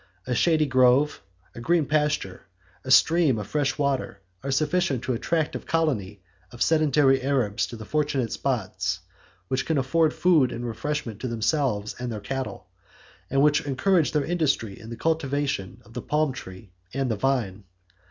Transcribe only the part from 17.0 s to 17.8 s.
the vine.